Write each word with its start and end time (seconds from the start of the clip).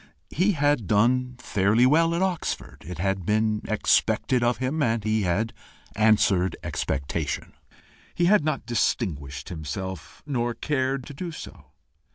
He 0.31 0.53
had 0.53 0.87
done 0.87 1.35
fairly 1.37 1.85
well 1.85 2.15
at 2.15 2.23
Oxford: 2.23 2.83
it 2.87 2.97
had 2.97 3.23
been 3.23 3.61
expected 3.67 4.41
of 4.43 4.57
him, 4.57 4.81
and 4.81 5.03
he 5.03 5.21
had 5.21 5.53
answered 5.95 6.57
expectation; 6.63 7.53
he 8.15 8.25
had 8.25 8.43
not 8.43 8.65
distinguished 8.65 9.49
himself, 9.49 10.23
nor 10.25 10.55
cared 10.55 11.05
to 11.05 11.13
do 11.13 11.31
so. 11.31 11.65